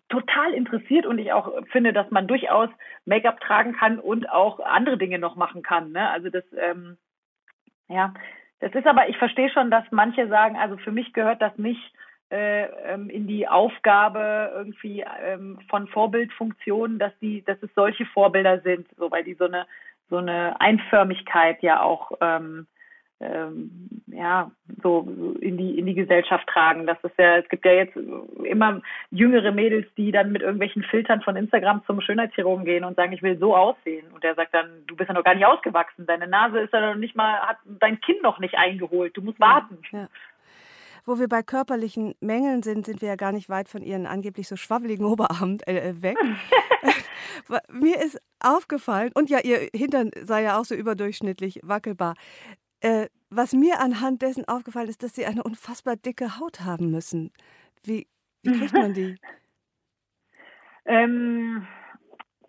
[0.08, 2.68] total interessiert und ich auch finde, dass man durchaus
[3.04, 5.92] Make-up tragen kann und auch andere Dinge noch machen kann.
[5.92, 6.08] Ne?
[6.10, 6.96] Also das, ähm,
[7.88, 8.12] ja,
[8.60, 11.92] das ist aber, ich verstehe schon, dass manche sagen, also für mich gehört das nicht
[12.30, 18.60] äh, ähm, in die Aufgabe irgendwie ähm, von Vorbildfunktionen, dass die, dass es solche Vorbilder
[18.60, 19.66] sind, so weil die so eine
[20.10, 22.66] so eine Einförmigkeit ja auch ähm,
[23.20, 24.50] ähm, ja,
[24.82, 26.86] so in die, in die Gesellschaft tragen.
[26.86, 31.20] Das ist ja, es gibt ja jetzt immer jüngere Mädels, die dann mit irgendwelchen Filtern
[31.22, 34.06] von Instagram zum Schönheitschirurgen gehen und sagen, ich will so aussehen.
[34.14, 36.06] Und der sagt dann, du bist ja noch gar nicht ausgewachsen.
[36.06, 39.16] Deine Nase ist ja noch nicht mal, hat dein Kind noch nicht eingeholt.
[39.16, 39.78] Du musst warten.
[39.90, 40.08] Ja, ja.
[41.04, 44.46] Wo wir bei körperlichen Mängeln sind, sind wir ja gar nicht weit von ihren angeblich
[44.46, 46.18] so schwabbeligen Oberarm äh, äh weg.
[47.72, 52.14] Mir ist aufgefallen, und ja, ihr Hintern sei ja auch so überdurchschnittlich wackelbar.
[52.80, 57.32] Äh, was mir anhand dessen aufgefallen ist, dass sie eine unfassbar dicke Haut haben müssen.
[57.84, 58.06] Wie,
[58.42, 59.16] wie kriegt man die?
[60.86, 61.66] ähm,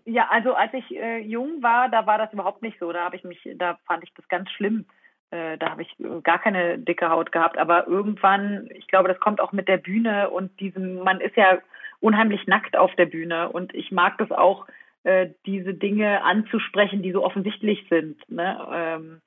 [0.06, 2.92] ja, also als ich äh, jung war, da war das überhaupt nicht so.
[2.92, 4.86] Da habe ich mich, da fand ich das ganz schlimm.
[5.32, 7.58] Äh, da habe ich äh, gar keine dicke Haut gehabt.
[7.58, 11.60] Aber irgendwann, ich glaube, das kommt auch mit der Bühne und diesem, man ist ja
[12.00, 14.65] unheimlich nackt auf der Bühne und ich mag das auch,
[15.04, 18.18] äh, diese Dinge anzusprechen, die so offensichtlich sind.
[18.30, 18.68] Ne?
[18.72, 19.22] Ähm,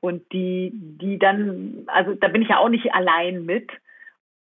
[0.00, 3.70] und die, die dann, also da bin ich ja auch nicht allein mit.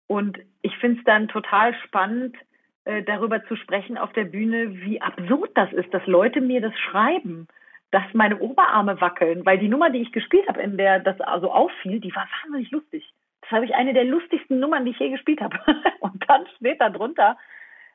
[0.06, 2.36] Und ich finde es dann total spannend,
[2.84, 6.76] äh, darüber zu sprechen auf der Bühne, wie absurd das ist, dass Leute mir das
[6.78, 7.46] schreiben,
[7.90, 11.50] dass meine Oberarme wackeln, weil die Nummer, die ich gespielt habe, in der das also
[11.50, 13.12] auffiel, die war wahnsinnig lustig.
[13.42, 15.58] Das habe ich eine der lustigsten Nummern, die ich je gespielt habe.
[16.00, 17.36] Und dann steht da drunter,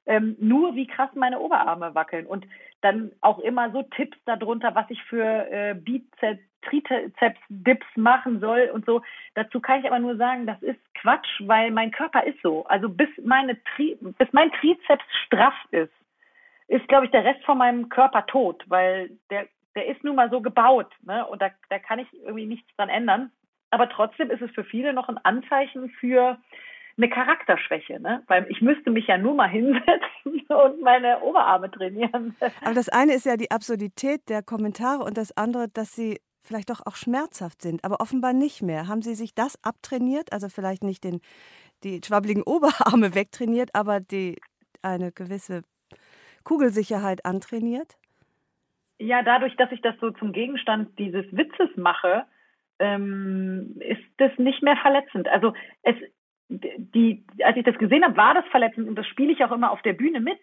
[0.05, 2.25] ähm, nur wie krass meine Oberarme wackeln.
[2.25, 2.45] Und
[2.81, 8.85] dann auch immer so Tipps darunter, was ich für äh, Bizeps, Trizeps-Dips machen soll und
[8.85, 9.01] so.
[9.35, 12.65] Dazu kann ich aber nur sagen, das ist Quatsch, weil mein Körper ist so.
[12.65, 15.93] Also bis meine Tri bis mein Trizeps straff ist,
[16.67, 20.29] ist, glaube ich, der Rest von meinem Körper tot, weil der, der ist nun mal
[20.29, 21.25] so gebaut, ne?
[21.27, 23.31] Und da, da kann ich irgendwie nichts dran ändern.
[23.69, 26.37] Aber trotzdem ist es für viele noch ein Anzeichen für
[26.97, 28.23] eine Charakterschwäche, ne?
[28.27, 32.35] Weil ich müsste mich ja nur mal hinsetzen und meine Oberarme trainieren.
[32.61, 36.69] Aber das eine ist ja die Absurdität der Kommentare und das andere, dass sie vielleicht
[36.69, 38.87] doch auch schmerzhaft sind, aber offenbar nicht mehr.
[38.87, 40.31] Haben Sie sich das abtrainiert?
[40.31, 41.21] Also vielleicht nicht den,
[41.83, 44.39] die schwabbeligen Oberarme wegtrainiert, aber die
[44.81, 45.63] eine gewisse
[46.43, 47.97] Kugelsicherheit antrainiert?
[48.99, 52.25] Ja, dadurch, dass ich das so zum Gegenstand dieses Witzes mache,
[52.79, 55.27] ähm, ist das nicht mehr verletzend.
[55.27, 55.53] Also
[55.83, 55.95] es,
[56.49, 59.71] die, als ich das gesehen habe, war das verletzend und das spiele ich auch immer
[59.71, 60.39] auf der Bühne mit,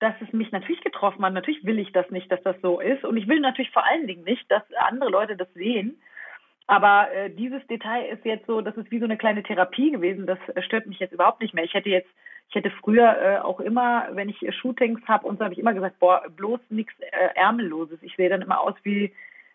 [0.00, 1.32] dass es mich natürlich getroffen hat.
[1.32, 4.06] Natürlich will ich das nicht, dass das so ist und ich will natürlich vor allen
[4.06, 6.00] Dingen nicht, dass andere Leute das sehen.
[6.66, 10.26] Aber äh, dieses Detail ist jetzt so, das ist wie so eine kleine Therapie gewesen.
[10.26, 11.64] Das äh, stört mich jetzt überhaupt nicht mehr.
[11.64, 12.10] Ich hätte jetzt,
[12.50, 15.72] ich hätte früher äh, auch immer, wenn ich Shootings habe und so, habe ich immer
[15.72, 18.02] gesagt, boah, bloß nichts äh, Ärmelloses.
[18.02, 19.14] Ich sehe dann immer aus wie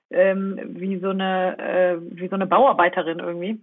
[0.10, 3.60] ähm, wie so eine äh, wie so eine Bauarbeiterin irgendwie.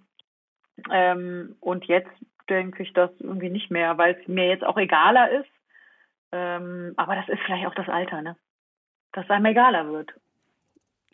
[0.90, 2.10] Ähm, und jetzt
[2.48, 5.50] denke ich das irgendwie nicht mehr, weil es mir jetzt auch egaler ist.
[6.32, 8.36] Ähm, aber das ist vielleicht auch das Alter, ne?
[9.12, 10.12] Dass es einem egaler wird.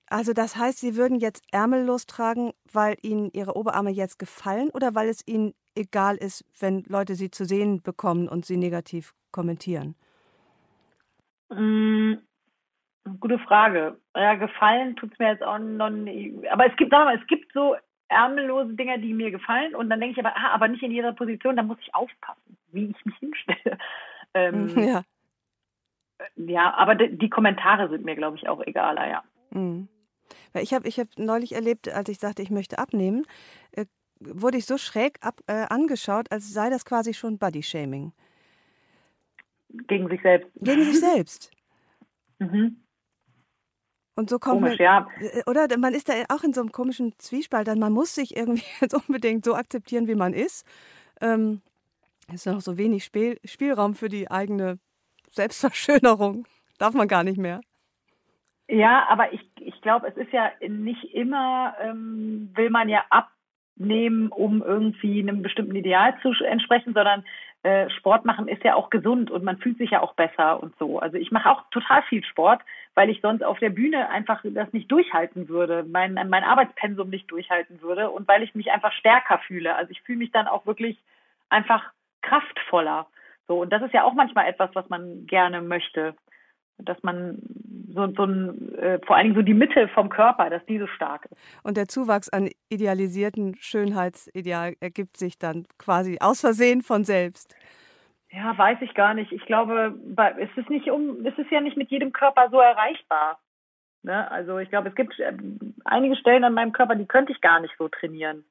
[0.08, 4.94] Also das heißt, Sie würden jetzt ärmellos tragen, weil Ihnen Ihre Oberarme jetzt gefallen oder
[4.94, 9.94] weil es Ihnen egal ist, wenn Leute Sie zu sehen bekommen und Sie negativ kommentieren?
[11.48, 12.14] Mm,
[13.20, 13.98] gute Frage.
[14.14, 16.48] Ja, gefallen tut es mir jetzt auch noch nicht.
[16.50, 17.76] Aber es gibt, sag mal, es gibt so
[18.08, 19.74] ärmellose Dinger, die mir gefallen.
[19.74, 22.56] Und dann denke ich aber, ah, aber nicht in jeder Position, da muss ich aufpassen,
[22.72, 23.78] wie ich mich hinstelle.
[24.34, 25.02] Ähm, ja.
[26.36, 29.24] Ja, aber die, die Kommentare sind mir, glaube ich, auch egaler, ja.
[29.50, 29.88] Mhm.
[30.54, 33.24] Ich habe ich hab neulich erlebt, als ich sagte, ich möchte abnehmen,
[33.72, 33.86] äh,
[34.20, 38.12] wurde ich so schräg ab, äh, angeschaut, als sei das quasi schon Bodyshaming.
[39.88, 40.50] Gegen sich selbst.
[40.56, 41.50] Gegen sich selbst.
[42.38, 42.85] Mhm.
[44.16, 45.08] Und so kommt Komisch, man, ja.
[45.20, 48.36] Äh, oder man ist da auch in so einem komischen Zwiespalt, dann man muss sich
[48.36, 50.66] irgendwie jetzt unbedingt so akzeptieren, wie man ist.
[51.20, 51.60] Ähm,
[52.28, 54.78] es ist noch so wenig Spiel, Spielraum für die eigene
[55.30, 56.46] Selbstverschönerung.
[56.78, 57.60] Darf man gar nicht mehr.
[58.68, 64.28] Ja, aber ich, ich glaube, es ist ja nicht immer, ähm, will man ja abnehmen,
[64.28, 67.24] um irgendwie einem bestimmten Ideal zu entsprechen, sondern
[67.66, 70.78] äh, Sport machen ist ja auch gesund und man fühlt sich ja auch besser und
[70.78, 71.00] so.
[71.00, 72.62] Also ich mache auch total viel Sport,
[72.94, 77.28] weil ich sonst auf der Bühne einfach das nicht durchhalten würde, mein, mein Arbeitspensum nicht
[77.28, 79.74] durchhalten würde und weil ich mich einfach stärker fühle.
[79.74, 80.96] Also ich fühle mich dann auch wirklich
[81.48, 81.90] einfach
[82.22, 83.08] kraftvoller.
[83.48, 86.14] So, und das ist ja auch manchmal etwas, was man gerne möchte
[86.78, 87.38] dass man
[87.94, 90.86] so, so ein, äh, vor allen Dingen so die Mitte vom Körper, dass die so
[90.86, 91.36] stark ist.
[91.62, 97.56] Und der Zuwachs an idealisierten Schönheitsideal ergibt sich dann quasi aus Versehen von selbst.
[98.30, 99.32] Ja, weiß ich gar nicht.
[99.32, 99.94] Ich glaube,
[100.38, 103.38] es ist nicht um, es ist ja nicht mit jedem Körper so erreichbar.
[104.02, 104.30] Ne?
[104.30, 105.32] Also ich glaube, es gibt äh,
[105.84, 108.44] einige Stellen an meinem Körper, die könnte ich gar nicht so trainieren.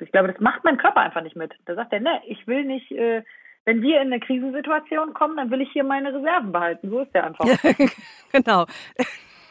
[0.00, 1.54] Ich glaube, das macht mein Körper einfach nicht mit.
[1.66, 3.22] Da sagt er, ne, ich will nicht äh,
[3.64, 6.90] wenn wir in eine Krisensituation kommen, dann will ich hier meine Reserven behalten.
[6.90, 7.44] So ist der einfach.
[8.32, 8.66] genau.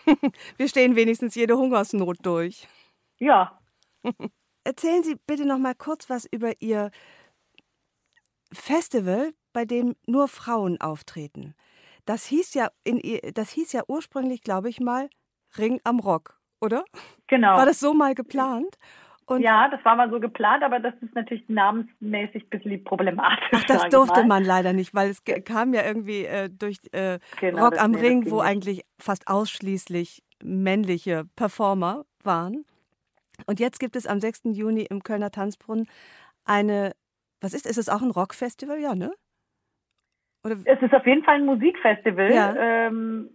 [0.57, 2.67] Wir stehen wenigstens jede Hungersnot durch.
[3.19, 3.59] Ja.
[4.63, 6.91] Erzählen Sie bitte noch mal kurz was über Ihr
[8.51, 11.55] Festival, bei dem nur Frauen auftreten.
[12.05, 13.01] Das hieß ja, in,
[13.33, 15.09] das hieß ja ursprünglich, glaube ich mal,
[15.57, 16.83] Ring am Rock, oder?
[17.27, 17.55] Genau.
[17.55, 18.77] War das so mal geplant?
[19.29, 23.47] Und ja, das war mal so geplant, aber das ist natürlich namensmäßig ein bisschen problematisch.
[23.51, 27.65] Ach, das durfte man leider nicht, weil es kam ja irgendwie äh, durch äh, genau,
[27.65, 32.65] Rock am Ring, wo eigentlich fast ausschließlich männliche Performer waren.
[33.45, 34.41] Und jetzt gibt es am 6.
[34.45, 35.85] Juni im Kölner Tanzbrunnen
[36.43, 36.93] eine,
[37.39, 38.79] was ist, ist es auch ein Rockfestival?
[38.79, 39.13] Ja, ne?
[40.43, 40.55] Oder?
[40.65, 42.33] Es ist auf jeden Fall ein Musikfestival.
[42.33, 42.55] Ja.
[42.55, 43.29] Ähm,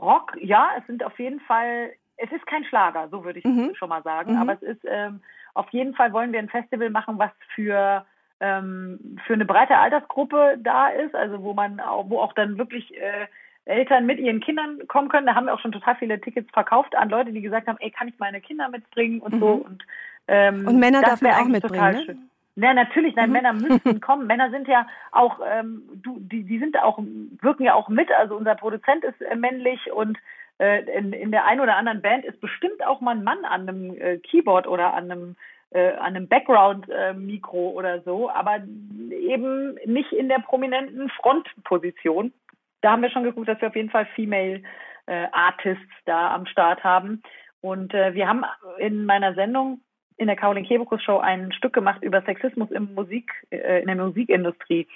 [0.00, 3.74] Rock, ja, es sind auf jeden Fall es ist kein Schlager, so würde ich mhm.
[3.74, 4.34] schon mal sagen.
[4.34, 4.42] Mhm.
[4.42, 5.20] Aber es ist ähm,
[5.54, 8.04] auf jeden Fall wollen wir ein Festival machen, was für
[8.40, 12.94] ähm, für eine breite Altersgruppe da ist, also wo man auch, wo auch dann wirklich
[12.96, 13.26] äh,
[13.64, 15.26] Eltern mit ihren Kindern kommen können.
[15.26, 17.90] Da haben wir auch schon total viele Tickets verkauft an Leute, die gesagt haben, ey,
[17.90, 19.40] kann ich meine Kinder mitbringen und mhm.
[19.40, 19.46] so.
[19.52, 19.82] Und,
[20.28, 22.04] ähm, und Männer darf man auch mitbringen.
[22.06, 22.66] Ne?
[22.66, 23.32] Ja, natürlich, nein, mhm.
[23.32, 24.26] Männer müssen kommen.
[24.26, 26.98] Männer sind ja auch, ähm, du, die, die sind auch,
[27.40, 28.10] wirken ja auch mit.
[28.12, 30.18] Also unser Produzent ist äh, männlich und
[30.64, 33.96] in, in der einen oder anderen Band ist bestimmt auch mal ein Mann an einem
[33.98, 35.36] äh, Keyboard oder an einem
[35.70, 38.62] äh, einem Background-Mikro äh, oder so, aber
[39.10, 42.32] eben nicht in der prominenten Frontposition.
[42.80, 44.62] Da haben wir schon geguckt, dass wir auf jeden Fall Female
[45.06, 47.22] äh, Artists da am Start haben.
[47.60, 48.44] Und äh, wir haben
[48.78, 49.80] in meiner Sendung
[50.16, 53.96] in der Caroline Kebekus Show ein Stück gemacht über Sexismus im Musik, äh, in der
[53.96, 54.86] Musikindustrie.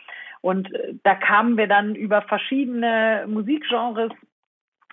[0.43, 4.13] Und äh, da kamen wir dann über verschiedene Musikgenres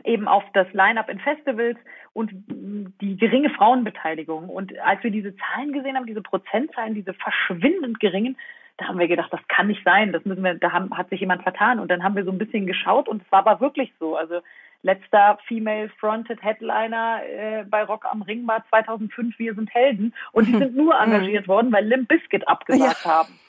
[0.06, 1.78] eben auf das Line-up in Festivals
[2.14, 4.50] und die geringe Frauenbeteiligung.
[4.50, 8.38] Und als wir diese Zahlen gesehen haben, diese Prozentzahlen, diese verschwindend geringen,
[8.78, 11.22] da haben wir gedacht, das kann nicht sein, das müssen wir, da haben, hat sich
[11.22, 11.80] jemand vertan.
[11.80, 14.16] Und dann haben wir so ein bisschen geschaut und es war aber wirklich so.
[14.16, 14.42] Also
[14.82, 20.52] letzter Female-Fronted Headliner äh, bei Rock am Ring war 2005 Wir sind Helden und die
[20.58, 23.12] sind nur engagiert worden, weil Limp Bizkit abgesagt ja.
[23.12, 23.40] haben.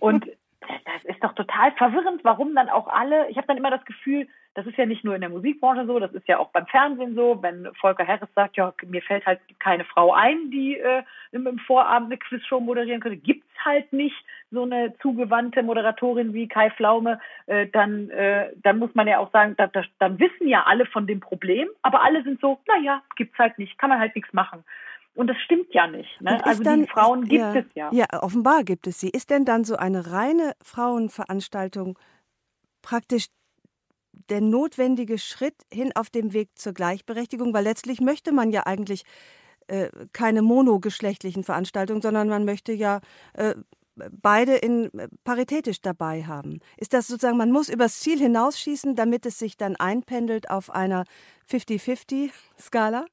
[0.00, 0.26] Und
[0.84, 4.28] das ist doch total verwirrend, warum dann auch alle, ich habe dann immer das Gefühl,
[4.54, 7.14] das ist ja nicht nur in der Musikbranche so, das ist ja auch beim Fernsehen
[7.16, 11.46] so, wenn Volker Harris sagt, ja, mir fällt halt keine Frau ein, die äh, im,
[11.46, 14.16] im Vorabend eine Quizshow moderieren könnte, gibt's halt nicht
[14.50, 19.32] so eine zugewandte Moderatorin wie Kai Flaume, äh, dann, äh, dann muss man ja auch
[19.32, 23.02] sagen, da, da, dann wissen ja alle von dem Problem, aber alle sind so, naja,
[23.16, 24.64] gibt's halt nicht, kann man halt nichts machen.
[25.14, 26.20] Und das stimmt ja nicht.
[26.20, 26.44] Ne?
[26.44, 27.90] Also dann, die Frauen gibt ja, es ja.
[27.92, 29.10] Ja, offenbar gibt es sie.
[29.10, 31.98] Ist denn dann so eine reine Frauenveranstaltung
[32.82, 33.26] praktisch
[34.28, 37.54] der notwendige Schritt hin auf dem Weg zur Gleichberechtigung?
[37.54, 39.04] Weil letztlich möchte man ja eigentlich
[39.68, 43.00] äh, keine monogeschlechtlichen Veranstaltungen, sondern man möchte ja
[43.34, 43.54] äh,
[44.10, 46.58] beide in äh, paritätisch dabei haben.
[46.76, 51.04] Ist das sozusagen, man muss übers Ziel hinausschießen, damit es sich dann einpendelt auf einer
[51.48, 53.06] 50-50-Skala?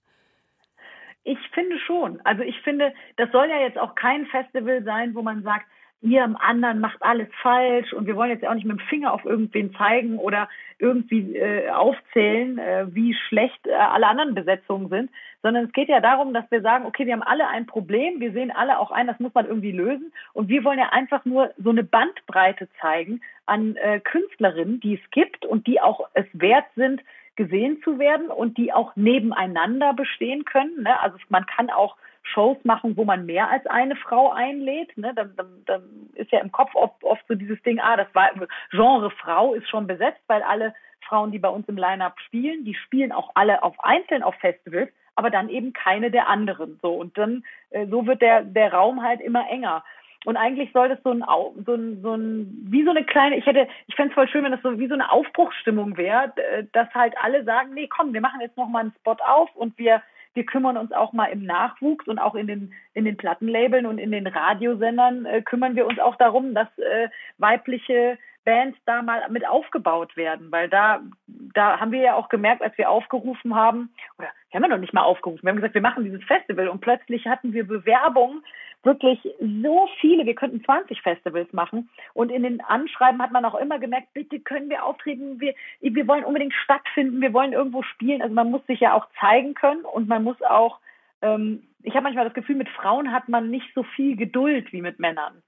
[1.24, 2.20] Ich finde schon.
[2.24, 5.66] Also ich finde, das soll ja jetzt auch kein Festival sein, wo man sagt,
[6.02, 9.14] ihr am anderen macht alles falsch und wir wollen jetzt auch nicht mit dem Finger
[9.14, 15.12] auf irgendwen zeigen oder irgendwie äh, aufzählen, äh, wie schlecht äh, alle anderen Besetzungen sind,
[15.44, 18.32] sondern es geht ja darum, dass wir sagen, okay, wir haben alle ein Problem, wir
[18.32, 21.52] sehen alle auch ein, das muss man irgendwie lösen und wir wollen ja einfach nur
[21.64, 26.66] so eine Bandbreite zeigen an äh, Künstlerinnen, die es gibt und die auch es wert
[26.76, 27.02] sind,
[27.36, 30.84] gesehen zu werden und die auch nebeneinander bestehen können.
[30.84, 31.00] Ne?
[31.00, 34.96] Also man kann auch Shows machen, wo man mehr als eine Frau einlädt.
[34.98, 35.14] Ne?
[35.16, 38.30] Dann, dann, dann ist ja im Kopf oft, oft so dieses Ding, ah, das war
[38.72, 40.74] Genre Frau ist schon besetzt, weil alle
[41.08, 44.90] Frauen, die bei uns im Line-Up spielen, die spielen auch alle auf einzeln auf Festivals,
[45.16, 46.80] aber dann eben keine der anderen.
[46.82, 49.84] So und dann äh, so wird der der Raum halt immer enger.
[50.26, 51.24] Und eigentlich soll das so ein,
[51.66, 54.44] so ein, so ein, wie so eine kleine, ich hätte, ich fände es voll schön,
[54.44, 56.32] wenn das so wie so eine Aufbruchsstimmung wäre,
[56.74, 60.04] dass halt alle sagen, nee, komm, wir machen jetzt nochmal einen Spot auf und wir,
[60.36, 63.98] wir kümmern uns auch mal im Nachwuchs und auch in den, in den Plattenlabeln und
[63.98, 69.28] in den Radiosendern äh, kümmern wir uns auch darum, dass äh, weibliche Bands da mal
[69.30, 73.94] mit aufgebaut werden, weil da, da haben wir ja auch gemerkt, als wir aufgerufen haben,
[74.18, 76.68] oder wir haben ja noch nicht mal aufgerufen, wir haben gesagt, wir machen dieses Festival
[76.68, 78.44] und plötzlich hatten wir Bewerbungen
[78.84, 81.90] wirklich so viele, wir könnten 20 Festivals machen.
[82.14, 86.08] Und in den Anschreiben hat man auch immer gemerkt, bitte können wir auftreten, wir, wir
[86.08, 88.22] wollen unbedingt stattfinden, wir wollen irgendwo spielen.
[88.22, 90.80] Also man muss sich ja auch zeigen können und man muss auch,
[91.22, 94.82] ähm, ich habe manchmal das Gefühl, mit Frauen hat man nicht so viel Geduld wie
[94.82, 95.42] mit Männern.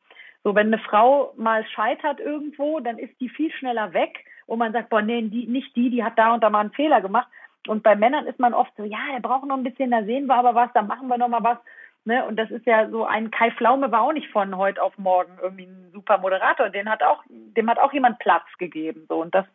[0.44, 4.74] So, wenn eine Frau mal scheitert irgendwo, dann ist die viel schneller weg und man
[4.74, 7.28] sagt, boah, nee, die, nicht die, die hat da und da mal einen Fehler gemacht.
[7.68, 10.28] Und bei Männern ist man oft so, ja, er braucht noch ein bisschen, da sehen
[10.28, 11.58] wir aber was, da machen wir noch mal was.
[12.06, 12.26] Ne?
[12.26, 15.38] Und das ist ja so ein Kai Flaume war auch nicht von heute auf morgen
[15.42, 16.70] irgendwie ein super Moderator.
[16.70, 19.06] Den hat auch, dem hat auch jemand Platz gegeben.
[19.08, 19.46] So und das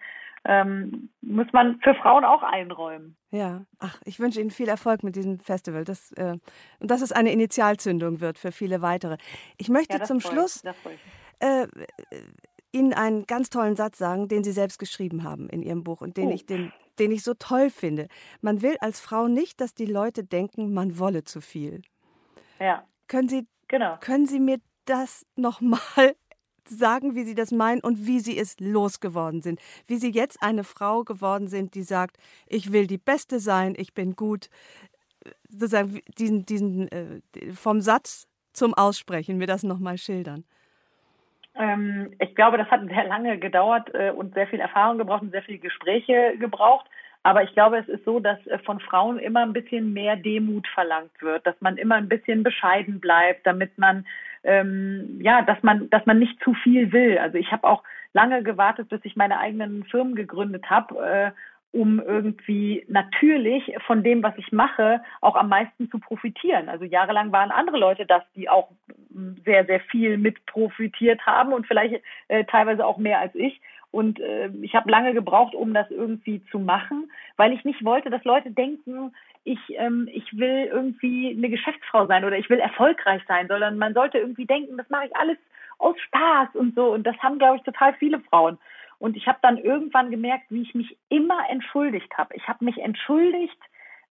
[0.44, 3.16] ähm, muss man für Frauen auch einräumen.
[3.30, 5.84] Ja, ach, ich wünsche Ihnen viel Erfolg mit diesem Festival.
[5.84, 6.38] Das, äh,
[6.78, 9.18] und dass es eine Initialzündung wird für viele weitere.
[9.58, 10.62] Ich möchte ja, zum Schluss
[11.40, 11.66] äh,
[12.72, 16.16] Ihnen einen ganz tollen Satz sagen, den Sie selbst geschrieben haben in Ihrem Buch und
[16.16, 16.32] den oh.
[16.32, 18.08] ich den den ich so toll finde.
[18.40, 21.82] Man will als Frau nicht, dass die Leute denken, man wolle zu viel.
[22.60, 22.84] Ja.
[23.08, 23.96] Können Sie, genau.
[24.00, 25.78] können Sie mir das nochmal
[26.64, 29.60] sagen, wie Sie das meinen und wie Sie es losgeworden sind?
[29.86, 33.94] Wie Sie jetzt eine Frau geworden sind, die sagt, ich will die Beste sein, ich
[33.94, 34.48] bin gut.
[35.48, 37.20] Sozusagen diesen, diesen äh,
[37.52, 40.44] vom Satz zum Aussprechen, mir das nochmal schildern.
[41.54, 45.30] Ähm, ich glaube, das hat sehr lange gedauert äh, und sehr viel Erfahrung gebraucht und
[45.30, 46.86] sehr viele Gespräche gebraucht.
[47.28, 50.66] Aber ich glaube, es ist so, dass äh, von Frauen immer ein bisschen mehr Demut
[50.68, 54.06] verlangt wird, dass man immer ein bisschen bescheiden bleibt, damit man
[54.44, 57.18] ähm, ja, dass man, dass man nicht zu viel will.
[57.18, 57.82] Also ich habe auch
[58.14, 61.30] lange gewartet, bis ich meine eigenen Firmen gegründet habe, äh,
[61.70, 66.70] um irgendwie natürlich von dem, was ich mache, auch am meisten zu profitieren.
[66.70, 68.70] Also jahrelang waren andere Leute das, die auch
[69.44, 73.60] sehr, sehr viel mit profitiert haben und vielleicht äh, teilweise auch mehr als ich.
[73.90, 78.10] Und äh, ich habe lange gebraucht, um das irgendwie zu machen, weil ich nicht wollte,
[78.10, 83.22] dass Leute denken, ich, ähm, ich will irgendwie eine Geschäftsfrau sein oder ich will erfolgreich
[83.26, 85.38] sein, sondern man sollte irgendwie denken, das mache ich alles
[85.78, 86.92] aus Spaß und so.
[86.92, 88.58] Und das haben, glaube ich, total viele Frauen.
[88.98, 92.34] Und ich habe dann irgendwann gemerkt, wie ich mich immer entschuldigt habe.
[92.34, 93.58] Ich habe mich entschuldigt,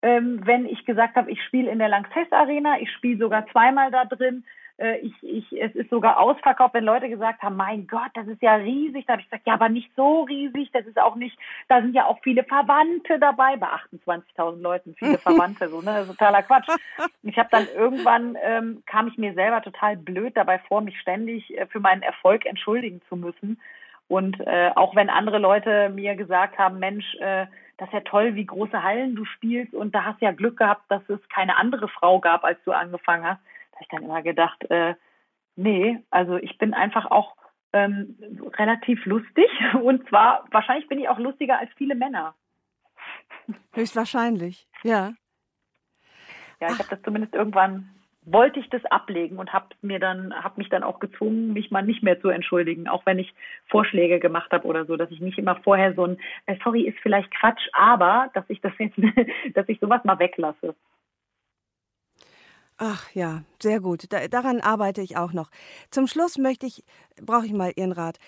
[0.02, 3.92] ähm, wenn ich gesagt habe, ich spiele in der Lanxess Arena, ich spiele sogar zweimal
[3.92, 4.46] da drin,
[4.78, 8.42] äh, ich, ich, es ist sogar ausverkauft, wenn Leute gesagt haben, mein Gott, das ist
[8.42, 9.06] ja riesig.
[9.06, 10.70] Da habe ich gesagt, ja, aber nicht so riesig.
[10.72, 11.38] Das ist auch nicht,
[11.68, 16.44] da sind ja auch viele Verwandte dabei, bei 28.000 Leuten, viele Verwandte, so, ne, totaler
[16.44, 16.68] Quatsch.
[17.24, 21.58] Ich habe dann irgendwann, ähm, kam ich mir selber total blöd dabei vor, mich ständig
[21.58, 23.60] äh, für meinen Erfolg entschuldigen zu müssen.
[24.08, 28.36] Und äh, auch wenn andere Leute mir gesagt haben, Mensch, äh, das ist ja toll,
[28.36, 31.58] wie große Hallen du spielst und da hast du ja Glück gehabt, dass es keine
[31.58, 33.42] andere Frau gab, als du angefangen hast
[33.78, 34.96] habe ich dann immer gedacht, äh,
[35.56, 37.36] nee, also ich bin einfach auch
[37.74, 38.18] ähm,
[38.58, 39.48] relativ lustig
[39.82, 42.34] und zwar wahrscheinlich bin ich auch lustiger als viele Männer.
[43.74, 45.14] Höchstwahrscheinlich, ja.
[46.60, 47.90] Ja, ich habe das zumindest irgendwann
[48.30, 51.84] wollte ich das ablegen und habe mir dann habe mich dann auch gezwungen, mich mal
[51.84, 53.34] nicht mehr zu entschuldigen, auch wenn ich
[53.68, 56.98] Vorschläge gemacht habe oder so, dass ich nicht immer vorher so ein äh, sorry ist
[57.02, 58.98] vielleicht Quatsch, aber dass ich das jetzt
[59.54, 60.76] dass ich sowas mal weglasse.
[62.78, 64.06] Ach ja, sehr gut.
[64.10, 65.50] Da, daran arbeite ich auch noch.
[65.90, 66.84] Zum Schluss möchte ich,
[67.22, 68.20] brauche ich mal Ihren Rat.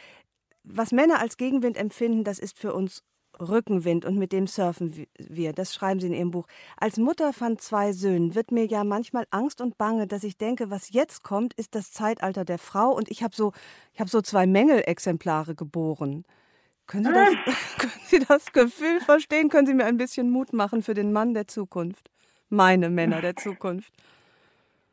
[0.63, 3.03] Was Männer als Gegenwind empfinden, das ist für uns
[3.39, 5.53] Rückenwind und mit dem surfen wir.
[5.53, 6.47] Das schreiben Sie in Ihrem Buch.
[6.77, 10.69] Als Mutter von zwei Söhnen wird mir ja manchmal Angst und Bange, dass ich denke,
[10.69, 13.53] was jetzt kommt, ist das Zeitalter der Frau und ich habe so,
[13.93, 16.25] ich habe so zwei Mängelexemplare geboren.
[16.87, 17.29] Können Sie, das,
[17.77, 19.49] können Sie das Gefühl verstehen?
[19.49, 22.09] Können Sie mir ein bisschen Mut machen für den Mann der Zukunft?
[22.49, 23.93] Meine Männer der Zukunft.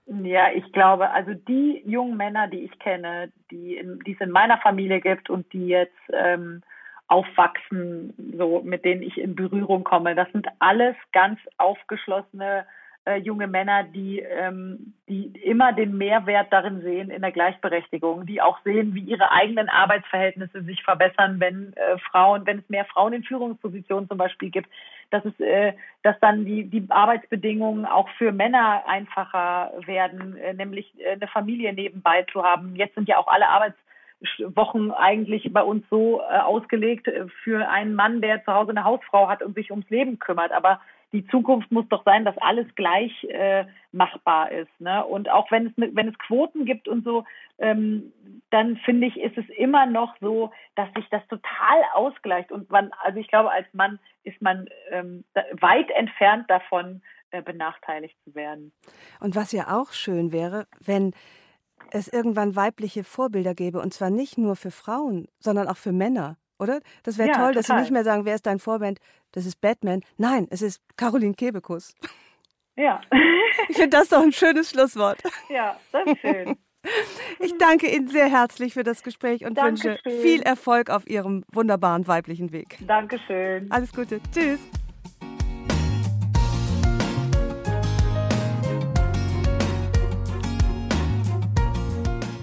[0.07, 4.31] Ja, ich glaube, also die jungen Männer, die ich kenne, die, in, die es in
[4.31, 6.63] meiner Familie gibt und die jetzt ähm,
[7.09, 12.67] aufwachsen, so mit denen ich in Berührung komme, das sind alles ganz aufgeschlossene
[13.07, 18.43] äh, junge Männer, die, ähm, die immer den Mehrwert darin sehen in der Gleichberechtigung, die
[18.43, 23.13] auch sehen, wie ihre eigenen Arbeitsverhältnisse sich verbessern, wenn äh, Frauen, wenn es mehr Frauen
[23.13, 24.69] in Führungspositionen zum Beispiel gibt,
[25.11, 30.93] dass es, äh, dass dann die, die Arbeitsbedingungen auch für Männer einfacher werden, äh, nämlich
[31.01, 32.77] äh, eine Familie nebenbei zu haben.
[32.77, 37.95] Jetzt sind ja auch alle Arbeitswochen eigentlich bei uns so äh, ausgelegt äh, für einen
[37.95, 40.53] Mann, der zu Hause eine Hausfrau hat und sich ums Leben kümmert.
[40.53, 40.81] Aber
[41.13, 44.81] die Zukunft muss doch sein, dass alles gleich äh, machbar ist.
[44.81, 45.05] Ne?
[45.05, 47.25] Und auch wenn es wenn es Quoten gibt und so,
[47.59, 48.13] ähm,
[48.51, 52.53] dann finde ich, ist es immer noch so, dass sich das total ausgleicht.
[52.53, 55.25] Und man, also ich glaube, als Mann ist man ähm,
[55.61, 58.73] weit entfernt davon, äh, benachteiligt zu werden.
[59.21, 61.13] Und was ja auch schön wäre, wenn
[61.91, 66.37] es irgendwann weibliche Vorbilder gäbe, und zwar nicht nur für Frauen, sondern auch für Männer
[66.59, 66.81] oder?
[67.03, 67.55] Das wäre ja, toll, total.
[67.55, 68.99] dass Sie nicht mehr sagen, wer ist dein Vorband?
[69.33, 70.03] Das ist Batman.
[70.17, 71.95] Nein, es ist Caroline Kebekus.
[72.77, 73.01] Ja.
[73.69, 75.19] Ich finde das doch ein schönes Schlusswort.
[75.49, 76.57] Ja, das ist schön.
[77.41, 79.99] Ich danke Ihnen sehr herzlich für das Gespräch und Dankeschön.
[80.05, 82.79] wünsche viel Erfolg auf Ihrem wunderbaren weiblichen Weg.
[82.87, 83.69] Dankeschön.
[83.73, 84.21] Alles Gute.
[84.33, 84.61] Tschüss.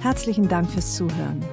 [0.02, 1.53] Herzlichen Dank fürs Zuhören.